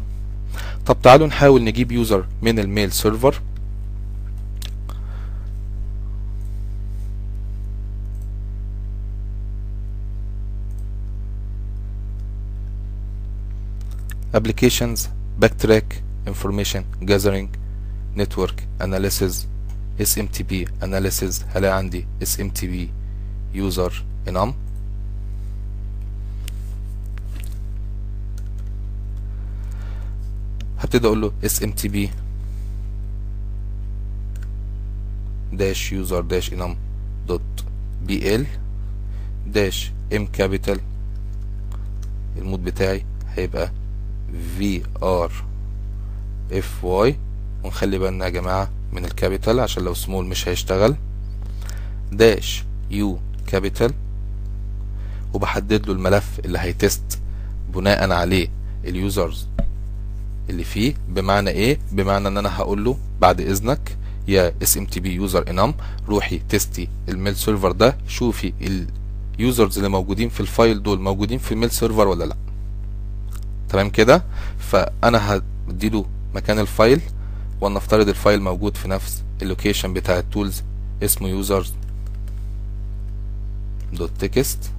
طب 0.86 0.96
تعالوا 1.02 1.26
نحاول 1.26 1.64
نجيب 1.64 1.92
يوزر 1.92 2.26
من 2.42 2.58
الميل 2.58 2.92
سيرفر 2.92 3.40
applications 14.32 15.08
backtrack 15.40 15.86
information 16.26 16.84
gathering 17.04 17.48
network 18.14 18.56
analysis 18.80 19.46
SMTP 19.98 20.52
analysis 20.82 21.44
هلاقي 21.54 21.76
عندي 21.76 22.06
SMTP 22.22 22.88
user 23.54 23.92
enum 24.26 24.52
هبتدي 30.78 31.06
أقول 31.06 31.20
له 31.20 31.32
smtp 31.42 32.08
dash 35.52 35.92
user 35.92 36.22
dash 36.22 36.48
enum 36.54 36.74
dot 37.28 37.64
bl 38.06 38.42
dash 39.54 39.90
m 40.12 40.24
capital 40.38 40.78
المود 42.36 42.64
بتاعي 42.64 43.04
هيبقى 43.34 43.70
vr 44.58 45.30
fy 46.52 47.14
ونخلي 47.64 47.98
بالنا 47.98 48.24
يا 48.24 48.30
جماعة 48.30 48.70
من 48.92 49.04
الكابيتال 49.04 49.60
عشان 49.60 49.84
لو 49.84 49.94
سمول 49.94 50.26
مش 50.26 50.48
هيشتغل. 50.48 50.96
داش 52.12 52.64
يو 52.90 53.18
كابيتال 53.46 53.92
وبحدد 55.34 55.86
له 55.86 55.92
الملف 55.92 56.40
اللي 56.44 56.58
هيتست 56.58 57.18
بناء 57.74 58.10
عليه 58.12 58.48
اليوزرز 58.84 59.46
اللي 60.50 60.64
فيه. 60.64 60.94
بمعنى 61.08 61.50
إيه؟ 61.50 61.78
بمعنى 61.92 62.28
إن 62.28 62.36
أنا 62.38 62.56
هقول 62.56 62.84
له 62.84 62.96
بعد 63.20 63.40
إذنك 63.40 63.96
يا 64.28 64.52
اس 64.62 64.76
ام 64.78 64.86
تي 64.86 65.00
بي 65.00 65.14
يوزر 65.14 65.50
انام 65.50 65.74
روحي 66.08 66.38
تستي 66.48 66.88
الميل 67.08 67.36
سيرفر 67.36 67.72
ده 67.72 67.96
شوفي 68.08 68.52
اليوزرز 69.38 69.76
اللي 69.76 69.88
موجودين 69.88 70.28
في 70.28 70.40
الفايل 70.40 70.82
دول 70.82 71.00
موجودين 71.00 71.38
في 71.38 71.52
الميل 71.52 71.70
سيرفر 71.70 72.08
ولا 72.08 72.24
لأ. 72.24 72.36
تمام 73.70 73.90
كده؟ 73.90 74.22
فأنا 74.58 75.42
هديله 75.68 76.04
مكان 76.34 76.58
الفايل 76.58 77.00
ولنفترض 77.60 78.08
الفايل 78.08 78.42
موجود 78.42 78.76
في 78.76 78.88
نفس 78.88 79.22
اللوكيشن 79.42 79.94
بتاع 79.94 80.18
التولز 80.18 80.62
اسمه 81.02 81.42
users 81.42 81.66
دوت 83.92 84.10
تكست 84.18 84.70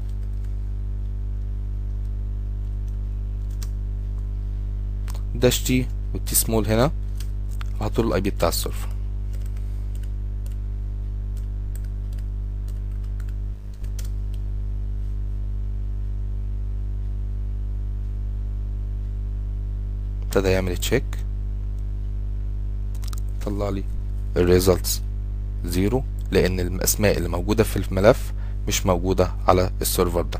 داش 5.35 5.63
تي 5.63 5.87
والتي 6.13 6.35
سمول 6.35 6.67
هنا 6.67 6.91
وهحط 7.79 7.99
له 7.99 8.07
الاي 8.07 8.21
بي 8.21 8.29
بتاع 8.29 8.49
السيرفر. 8.49 8.87
ابتدى 20.31 20.49
يعمل 20.49 20.77
تشيك 20.77 21.03
طلع 23.45 23.69
لي 23.69 23.83
الريزلتس 24.37 25.01
زيرو 25.65 26.03
لأن 26.31 26.59
الأسماء 26.59 27.17
اللي 27.17 27.29
موجودة 27.29 27.63
في 27.63 27.77
الملف 27.77 28.33
مش 28.67 28.85
موجودة 28.85 29.31
على 29.47 29.71
السيرفر 29.81 30.21
ده. 30.21 30.39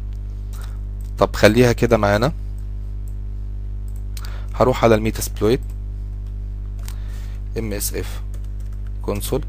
طب 1.20 1.36
خليها 1.36 1.72
كده 1.72 1.98
معانا. 1.98 2.32
هروح 4.56 4.84
على 4.84 4.96
الميت 4.96 5.22
سبلويت 5.22 5.62
ام 7.58 7.74
اس 7.74 7.94
اف 7.94 8.22
كونسول 9.02 9.42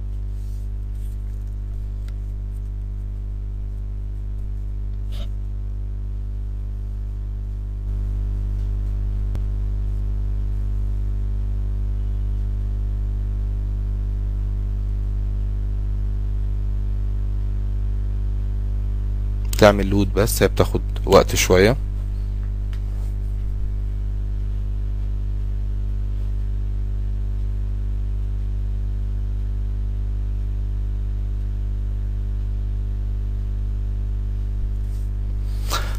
تعمل 19.63 19.87
لود 19.87 20.15
بس 20.15 20.43
هي 20.43 20.49
بتاخد 20.49 20.81
وقت 21.07 21.35
شوية. 21.35 21.77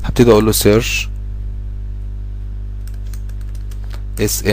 هبتدي 0.04 0.32
أقول 0.32 0.46
له 0.46 0.52
سيرش 0.52 1.10
اس 4.20 4.44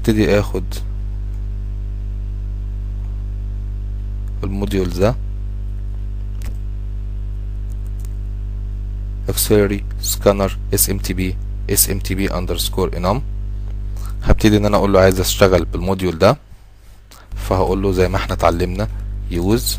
هبتدي 0.00 0.40
آخد 0.40 0.64
الموديول 4.44 4.90
ده. 4.90 5.14
Auxiliary 9.28 9.80
scanner 10.02 10.50
smtp 10.72 11.34
smtp 11.68 12.30
underscore 12.32 12.94
enum. 12.96 13.20
هبتدي 14.22 14.56
إن 14.56 14.64
أنا 14.66 14.76
أقول 14.76 14.92
له 14.92 15.00
عايز 15.00 15.20
أشتغل 15.20 15.64
بالموديول 15.64 16.18
ده. 16.18 16.36
فهقول 17.36 17.82
له 17.82 17.92
زي 17.92 18.08
ما 18.08 18.16
إحنا 18.16 18.34
اتعلمنا 18.34 18.88
use. 19.30 19.78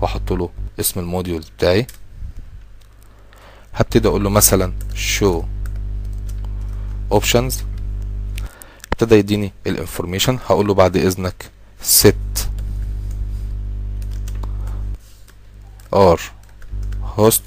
وأحط 0.00 0.32
له 0.32 0.50
اسم 0.80 1.00
الموديول 1.00 1.44
بتاعي. 1.58 1.86
هبتدي 3.74 4.08
أقول 4.08 4.24
له 4.24 4.30
مثلا 4.30 4.72
show 4.94 5.44
options. 7.14 7.67
ابتدى 8.98 9.14
يديني 9.14 9.52
الانفورميشن 9.66 10.38
هقول 10.46 10.66
له 10.66 10.74
بعد 10.74 10.96
إذنك. 10.96 11.50
set 11.82 12.48
r 15.94 16.20
host 17.16 17.42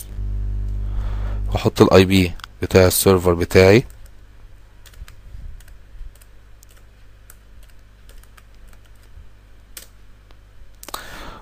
واحط 1.54 1.82
الاي 1.82 2.06
بي 2.06 2.32
بتاع 2.62 2.88
السيرفر 2.88 3.34
بتاعي. 3.34 3.84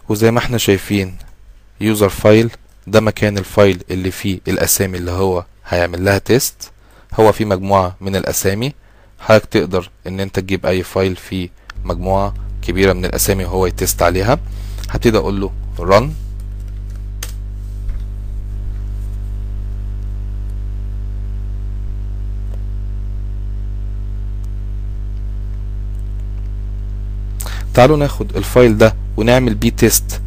وزي 0.09 0.31
ما 0.31 0.39
إحنا 0.39 0.57
شايفين 0.57 1.17
يوزر 1.81 2.09
فايل 2.09 2.51
ده 2.87 3.01
مكان 3.01 3.37
الفايل 3.37 3.83
اللي 3.91 4.11
فيه 4.11 4.39
الأسامي 4.47 4.97
اللي 4.97 5.11
هو 5.11 5.45
هيعمل 5.67 6.05
لها 6.05 6.17
تيست 6.17 6.71
هو 7.13 7.31
فيه 7.31 7.45
مجموعة 7.45 7.95
من 8.01 8.15
الأسامي. 8.15 8.73
حضرتك 9.19 9.45
تقدر 9.45 9.89
إن 10.07 10.19
أنت 10.19 10.39
تجيب 10.39 10.65
أي 10.65 10.83
فايل 10.83 11.15
فيه 11.15 11.49
مجموعة 11.83 12.33
كبيرة 12.61 12.93
من 12.93 13.05
الأسامي 13.05 13.45
وهو 13.45 13.65
يتست 13.65 14.01
عليها. 14.01 14.39
هبتدي 14.89 15.17
أقول 15.17 15.41
له 15.41 15.51
run. 15.79 16.03
تعالوا 27.73 27.97
ناخد 27.97 28.35
الفايل 28.35 28.77
ده 28.77 28.95
ونعمل 29.17 29.55
بيه 29.55 29.69
تيست 29.69 30.21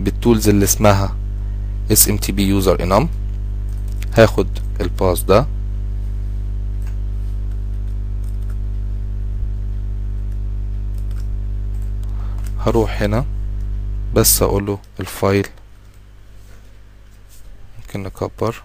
بالتولز 0.00 0.48
اللي 0.48 0.64
اسمها 0.64 1.16
smtp 1.90 2.38
user 2.38 2.78
enum. 2.80 3.06
هاخد 4.14 4.46
الباس 4.80 5.22
ده. 5.22 5.46
هروح 12.66 13.02
هنا 13.02 13.24
بس 14.14 14.42
أقول 14.42 14.66
له 14.66 14.78
الفايل. 15.00 15.46
ممكن 17.78 18.02
نكبر. 18.02 18.62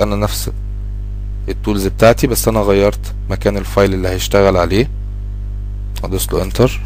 أنا 0.00 0.16
نفس 0.16 0.50
ال 1.48 1.54
tools 1.54 1.86
بتاعتي 1.86 2.26
بس 2.26 2.48
أنا 2.48 2.60
غيرت 2.60 3.14
مكان 3.30 3.56
ال 3.56 3.64
file 3.64 3.94
اللي 3.94 4.08
هيشتغل 4.08 4.56
عليه. 4.56 4.90
أدوس 6.04 6.32
له 6.32 6.42
enter 6.42 6.80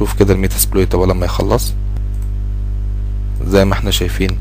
شوف 0.00 0.18
كده 0.18 0.34
ال 0.34 0.58
Metasploit 0.58 0.94
اول 0.94 1.08
لما 1.08 1.24
يخلص. 1.26 1.72
زي 3.46 3.64
ما 3.64 3.72
إحنا 3.72 3.90
شايفين 3.90 4.38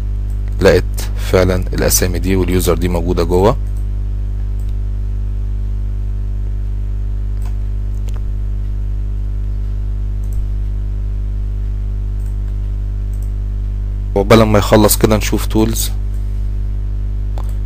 لقيت 0.62 0.84
فعلا 1.18 1.56
الأسامي 1.56 2.20
دي 2.20 2.36
واليوزر 2.36 2.78
دي 2.78 2.88
موجودة 2.88 3.24
جوه. 3.24 3.58
وقبل 14.16 14.44
ما 14.44 14.60
يخلص 14.60 14.98
كده 14.98 15.18
نشوف 15.18 15.46
تولز 15.46 15.92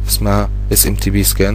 اسمها 0.07 0.49
SMTP 0.73 1.25
scan. 1.33 1.53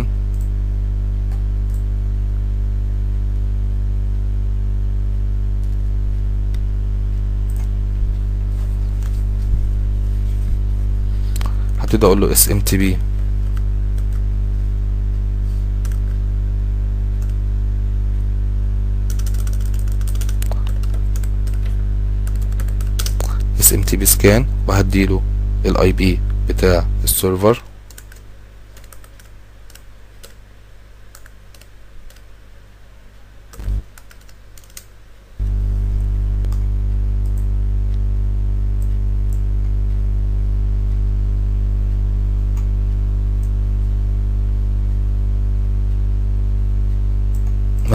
هبتدي 11.88 12.06
أقول 12.06 12.20
له 12.20 12.34
SMTP 12.34 12.96
SMTP 23.60 24.06
scan 24.16 24.42
وهديله 24.68 25.22
الاي 25.64 25.92
بي 25.92 26.20
بتاع 26.48 26.86
السيرفر. 27.04 27.62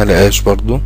ما 0.04 0.12
لقاش 0.12 0.42
برضو. 0.42 0.80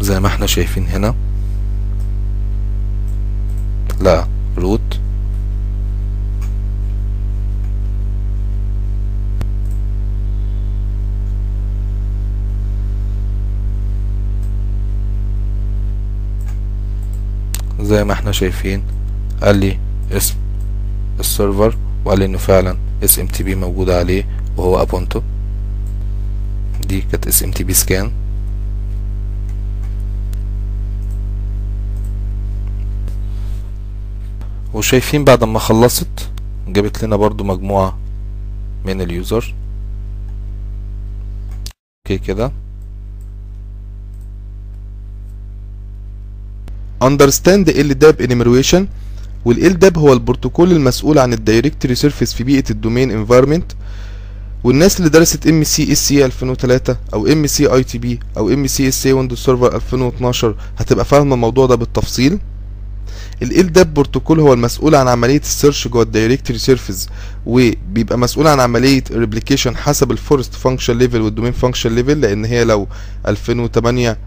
زي 0.00 0.20
ما 0.20 0.26
إحنا 0.26 0.46
شايفين 0.46 0.86
هنا. 0.86 1.14
لا 4.00 4.26
روت 4.58 5.00
زي 17.88 18.04
ما 18.04 18.12
إحنا 18.12 18.32
شايفين. 18.32 18.82
قال 19.42 19.56
لي 19.56 19.78
اسم 20.12 20.34
ال 21.20 21.28
server 21.28 21.76
وقال 22.04 22.18
لي 22.18 22.24
إنه 22.24 22.38
فعلا 22.38 22.76
SMTP 23.04 23.54
موجود 23.54 23.90
عليه 23.90 24.24
وهو 24.56 24.82
Ubuntu. 24.82 25.22
دي 26.86 27.00
كانت 27.00 27.26
SMTP 27.26 27.74
scan 27.74 28.12
وشايفين 34.74 35.24
بعد 35.24 35.44
ما 35.44 35.58
خلصت 35.58 36.30
جابت 36.68 37.04
لنا 37.04 37.16
برضو 37.16 37.44
مجموعة 37.44 37.98
من 38.84 39.00
ال 39.00 39.09
user. 39.09 39.54
okay 42.06 42.18
كده. 42.18 42.52
Understand 47.04 47.68
LDAP 47.68 48.20
enumeration. 48.26 48.86
وال 49.48 49.65
LDAP 49.65 49.98
هو 49.98 50.12
البروتوكول 50.12 50.72
المسؤول 50.72 51.18
عن 51.18 51.32
ال 51.32 51.38
directory 51.38 51.94
service 51.94 52.32
في 52.34 52.44
بيئة 52.44 52.64
ال 52.70 52.76
domain 52.76 53.10
environment 53.10 53.72
والناس 54.64 54.98
اللي 54.98 55.08
درست 55.10 55.46
MCSE 55.46 56.24
2003 56.24 56.96
أو 57.14 57.26
ام 57.26 57.46
سي 57.46 57.66
اي 57.66 57.82
تي 57.84 57.98
بي 57.98 58.20
أو 58.36 58.48
MCSE 58.48 59.06
Windows 59.06 59.38
Server 59.38 59.76
2012 59.76 60.54
هتبقى 60.78 61.04
فاهمة 61.04 61.34
الموضوع 61.34 61.66
ده 61.66 61.74
بالتفصيل. 61.74 62.38
ال 63.42 63.70
LDAP 63.70 63.86
protocol 63.86 64.40
هو 64.40 64.52
المسؤول 64.52 64.94
عن 64.94 65.08
عملية 65.08 65.40
ال 65.40 65.47
search 65.47 65.88
جوه 65.88 66.02
ال 66.02 66.08
directory 66.08 66.58
service 66.58 67.08
وبيبقى 67.46 68.18
مسؤول 68.18 68.46
عن 68.46 68.60
عملية 68.60 69.04
ال 69.10 69.15
replication 69.15 69.76
حسب 69.76 70.10
ال 70.12 70.18
forest 70.18 70.54
function 70.54 70.98
level 70.98 71.20
وال 71.20 71.28
domain 71.28 71.52
function 71.52 71.94
level 71.94 72.20
لأن 72.20 72.44
هي 72.44 72.64
لو 72.64 72.88
2008 73.28 74.18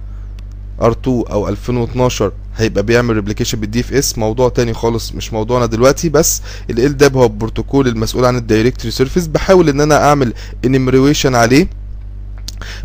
R2 0.81 1.07
أو 1.07 1.49
2012 1.49 2.31
هيبقى 2.57 2.83
بيعمل 2.83 3.15
replication 3.15 3.59
بال 3.59 3.79
DFS. 3.79 4.17
موضوع 4.17 4.49
تاني 4.49 4.73
خالص 4.73 5.11
مش 5.11 5.33
موضوعنا 5.33 5.65
دلوقتي 5.65 6.09
بس 6.09 6.41
ال 6.69 6.95
LDAP 6.97 7.13
هو 7.15 7.23
البروتوكول 7.23 7.87
المسؤول 7.87 8.25
عن 8.25 8.35
ال 8.37 8.43
directory 8.43 8.91
service. 8.91 9.27
بحاول 9.27 9.69
إن 9.69 9.81
أنا 9.81 10.09
أعمل 10.09 10.33
enumeration 10.65 11.35
عليه. 11.35 11.67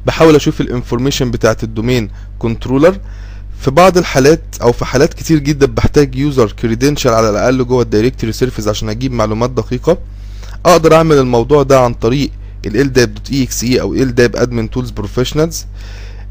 بحاول 0.06 0.34
أشوف 0.36 0.60
ال 0.60 0.66
information 0.66 1.30
بتاعت 1.30 1.64
ال 1.64 1.71
domain 1.71 2.10
controller 2.38 2.98
في 3.60 3.70
بعض 3.70 3.98
الحالات 3.98 4.42
أو 4.62 4.72
في 4.72 4.84
حالات 4.84 5.14
كتير 5.14 5.38
جدا 5.38 5.66
بحتاج 5.66 6.14
user 6.14 6.52
credential 6.52 7.12
على 7.12 7.30
الأقل 7.30 7.66
جوه 7.66 7.82
ال 7.82 7.87
directory 7.87 8.32
service 8.32 8.68
عشان 8.68 8.88
أجيب 8.88 9.12
معلومات 9.12 9.50
دقيقة. 9.50 9.98
أقدر 10.66 10.94
أعمل 10.94 11.18
الموضوع 11.18 11.62
ده 11.62 11.80
عن 11.80 11.94
طريق 11.94 12.30
ال 12.66 12.92
LDAP.exe 12.92 13.80
أو 13.80 13.96
LDAP 13.96 14.38
admin 14.38 14.68
tools 14.78 14.90
professionals. 15.00 15.54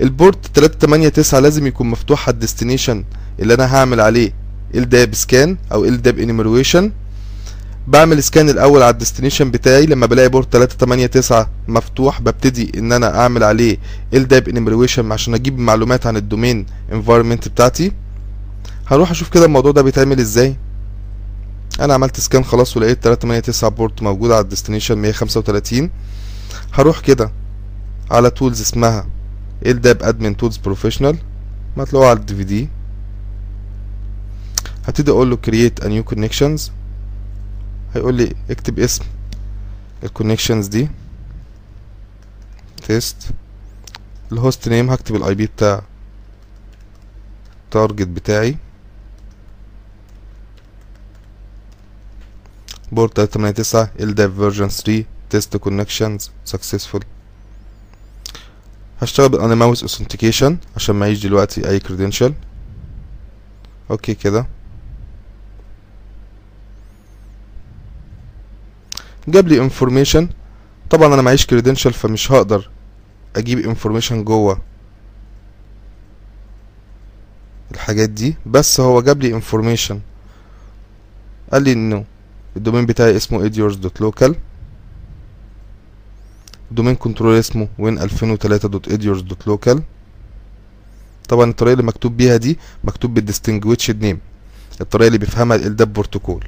ال 0.01 0.09
port 0.09 0.37
389 0.53 1.43
لازم 1.43 1.67
يكون 1.67 1.87
مفتوح 1.87 2.27
على 2.27 2.33
ال 2.33 2.39
destination 2.39 3.03
اللي 3.39 3.53
أنا 3.53 3.75
هعمل 3.75 4.01
عليه. 4.01 4.33
LDAP 4.75 5.11
scan 5.13 5.57
أو 5.71 5.87
LDAP 5.87 6.15
enumeration 6.17 6.83
بعمل 7.87 8.23
scan 8.23 8.49
الأول 8.49 8.81
على 8.81 8.89
ال 8.93 8.98
destination 8.98 9.51
بتاعي. 9.51 9.85
لما 9.85 10.05
بلاقي 10.05 10.29
port 10.29 10.53
389 10.53 11.45
مفتوح 11.67 12.21
ببتدي 12.21 12.71
إن 12.77 12.91
أنا 12.91 13.19
أعمل 13.21 13.43
عليه 13.43 13.77
LDAP 14.15 14.43
enumeration 14.51 14.99
عشان 15.11 15.33
أجيب 15.33 15.59
معلومات 15.59 16.07
عن 16.07 16.17
ال 16.17 16.24
domain 16.24 16.65
environment 16.91 17.49
بتاعتي. 17.49 17.91
هروح 18.87 19.11
أشوف 19.11 19.29
كده 19.29 19.45
الموضوع 19.45 19.71
ده 19.71 19.81
بيتعمل 19.81 20.19
إزاي. 20.19 20.55
أنا 21.79 21.93
عملت 21.93 22.19
scan 22.19 22.43
خلاص 22.43 22.77
ولقيت 22.77 23.03
389 23.03 23.69
port 23.69 24.01
موجود 24.03 24.31
على 24.31 24.41
ال 24.41 24.46
destination 24.46 24.97
135 24.97 25.89
هروح 26.73 26.99
كده 26.99 27.31
على 28.11 28.29
tools 28.29 28.61
اسمها 28.61 29.07
LDAP 29.65 30.01
admin 30.03 30.35
tools 30.41 30.57
professional. 30.67 31.15
ما 31.77 31.85
تلاقوها 31.85 32.09
على 32.09 32.19
ال 32.19 32.35
DVD 32.35 32.69
هبتدي 34.87 35.11
أقول 35.11 35.29
له 35.29 35.37
create 35.47 35.83
a 35.83 35.87
new 35.87 36.13
connections. 36.15 36.61
هيقول 37.95 38.15
لي 38.15 38.35
اكتب 38.49 38.79
اسم 38.79 39.05
ال 40.03 40.09
connections 40.09 40.67
دي 40.67 40.89
test 42.87 43.17
ال 44.31 44.39
host 44.39 44.69
name 44.69 44.89
هكتب 44.89 45.15
ال 45.15 45.35
IP 45.35 45.45
بتاع 45.45 45.81
ال 47.65 47.71
target 47.71 48.07
بتاعي 48.07 48.57
port 52.91 53.19
389 53.19 53.87
LDAP 53.99 54.31
version 54.39 54.69
3 54.83 55.05
test 55.33 55.57
connections 55.59 56.29
successful. 56.53 57.01
هشتغل 59.01 59.29
بال 59.29 59.39
anonymous 59.39 59.81
authentication 59.81 60.57
عشان 60.75 60.95
معيش 60.95 61.23
دلوقتي 61.23 61.69
اي 61.69 61.79
credential 61.79 62.31
okay 63.91 64.13
كده. 64.13 64.47
جاب 69.27 69.47
لي 69.47 69.59
information. 69.61 70.29
طبعا 70.89 71.13
أنا 71.13 71.21
معيش 71.21 71.45
credential 71.45 71.93
فمش 71.93 72.31
هقدر 72.31 72.69
أجيب 73.35 73.59
information 73.59 74.23
جوه 74.23 74.61
الحاجات 77.71 78.09
دي. 78.09 78.35
بس 78.45 78.79
هو 78.79 79.01
جاب 79.01 79.21
لي 79.21 79.33
information. 79.33 79.99
قال 81.53 81.63
لي 81.63 81.71
إنه 81.73 82.05
ال 82.57 82.61
domain 82.61 82.85
بتاعي 82.85 83.15
اسمه 83.17 83.49
edyours.local 83.49 84.33
ال 86.71 86.75
domain 86.75 86.95
control 86.95 87.35
اسمه 87.39 87.67
win2003.edyours.local 87.79 89.79
طبعا 91.29 91.49
الطريقة 91.49 91.73
اللي 91.73 91.83
مكتوب 91.83 92.17
بيها 92.17 92.37
دي 92.37 92.59
مكتوب 92.83 93.13
بال 93.13 93.25
distinguished 93.25 94.01
name 94.01 94.19
الطريقة 94.81 95.07
اللي 95.07 95.17
بيفهمها 95.17 95.55
ال 95.57 95.65
LDAP 95.65 95.93
protocol. 95.93 96.45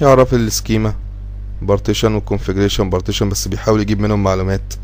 يعرف 0.00 0.34
ال 0.34 0.43
schema 0.43 0.94
partition 1.62 2.14
و 2.14 2.19
configuration 2.19 2.90
partition 2.90 3.28
بس 3.28 3.48
بيحاول 3.48 3.80
يجيب 3.80 4.00
منهم 4.00 4.22
معلومات 4.22 4.74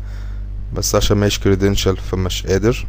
بس 0.73 0.95
عشان 0.95 1.17
معيش 1.17 1.39
credential 1.39 1.97
فمش 1.97 2.47
قادر. 2.47 2.87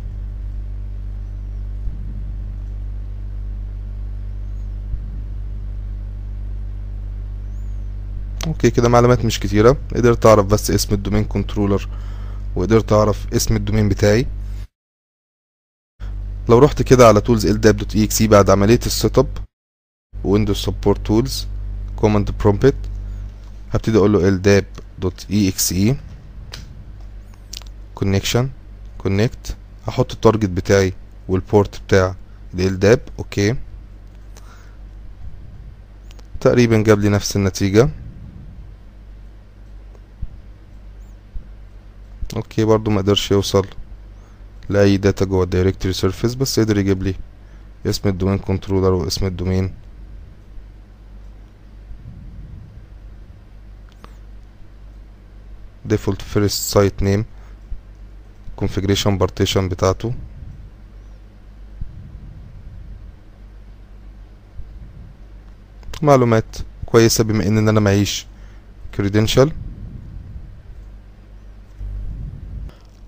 okay 8.47 8.71
كده 8.71 8.89
معلومات 8.89 9.25
مش 9.25 9.41
كتيرة. 9.41 9.77
قدرت 9.95 10.27
أعرف 10.27 10.47
بس 10.47 10.71
اسم 10.71 10.95
ال 10.95 10.99
domain 10.99 11.25
controller 11.25 11.89
وقدرت 12.57 12.93
أعرف 12.93 13.33
اسم 13.33 13.57
ال 13.57 13.61
domain 13.61 13.89
بتاعي. 13.89 14.27
لو 16.49 16.59
رحت 16.59 16.83
كده 16.83 17.09
على 17.09 17.21
tools 17.21 17.43
ldap.exe 17.43 18.23
بعد 18.23 18.51
عملية 18.51 18.81
ال 18.87 19.19
setup 19.19 19.29
Windows 20.25 20.57
support 20.57 21.07
tools 21.07 21.47
command 21.97 22.31
prompt 22.31 22.75
هبتدي 23.73 23.99
أقول 23.99 24.13
له 24.13 24.39
ldap.exe 24.39 25.95
connection 28.01 28.47
connect 29.07 29.53
هحط 29.89 30.13
ال 30.13 30.18
target 30.18 30.49
بتاعي 30.51 30.93
وال 31.29 31.46
port 31.46 31.81
بتاع 31.87 32.15
ldap 32.57 32.99
okay. 33.19 33.57
تقريبا 36.41 36.83
جاب 36.83 37.01
لي 37.01 37.09
نفس 37.09 37.37
النتيجة. 37.37 37.89
okay 42.37 42.65
برضو 42.65 42.91
ما 42.91 43.01
قدرش 43.01 43.31
يوصل 43.31 43.67
لأي 44.69 44.97
data 44.97 45.25
جوه 45.25 45.45
ال 45.45 45.50
directory 45.50 45.95
service 45.95 46.35
بس 46.35 46.61
قدر 46.61 46.79
يجيب 46.79 47.03
لي 47.03 47.15
اسم 47.87 48.09
ال 48.09 48.13
domain 48.13 48.39
controller 48.39 48.93
واسم 48.95 49.27
ال 49.27 49.34
domain 49.34 49.75
default 55.89 56.23
first 56.35 56.59
site 56.75 57.01
name 57.01 57.25
configuration 58.57 59.19
partition 59.19 59.69
بتاعته. 59.69 60.15
معلومات 66.03 66.57
كويسة 66.87 67.25
بما 67.25 67.47
ان 67.47 67.69
أنا 67.69 67.81
معيش 67.81 68.27
credential. 68.99 69.49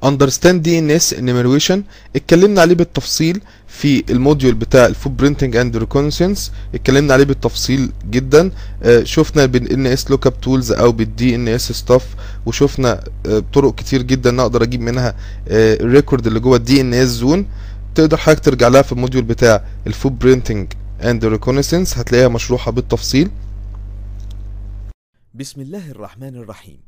Understand 0.04 0.62
DNS 0.66 1.12
enumeration. 1.18 1.78
اتكلمنا 2.16 2.60
عليه 2.60 2.74
بالتفصيل 2.74 3.40
في 3.68 4.04
ال 4.10 4.16
module 4.16 4.54
بتاع 4.54 4.86
ال 4.86 5.12
footprinting 5.12 5.56
and 5.56 5.76
reconnaissance 5.76 6.52
اتكلمنا 6.74 7.12
عليه 7.14 7.24
بالتفصيل 7.24 7.92
جدا. 8.10 8.50
آه، 8.82 9.04
شفنا 9.04 9.46
بال 9.46 9.86
nslookup 9.86 10.40
tools 10.40 10.72
أو 10.72 10.92
بال 10.92 11.34
DNS 11.34 11.72
stuff 11.72 12.06
وشفنا 12.46 13.04
آه، 13.26 13.42
طرق 13.52 13.74
كتير 13.74 14.02
جدا 14.02 14.42
أقدر 14.42 14.62
أجيب 14.62 14.80
منها 14.80 15.14
ال 15.48 15.59
record 15.59 16.26
اللي 16.26 16.40
جوه 16.40 16.56
ال 16.56 16.80
DNS 16.80 17.08
zone 17.08 17.46
تقدر 17.94 18.16
حضرتك 18.16 18.44
ترجع 18.44 18.68
لها 18.68 18.82
في 18.82 18.92
ال 18.92 18.97
module 18.97 19.24
بتاع 19.24 19.64
ال 19.86 20.12
footprinting 20.12 20.72
and 21.04 21.24
reconnaissance 21.24 21.98
هتلاقيها 21.98 22.28
مشروحة 22.28 22.70
بالتفصيل. 22.72 23.30
بسم 25.34 25.60
الله 25.60 25.90
الرحمن 25.90 26.36
الرحيم. 26.36 26.87